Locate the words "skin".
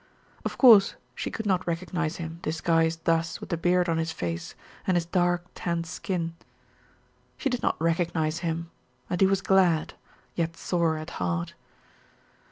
5.85-6.33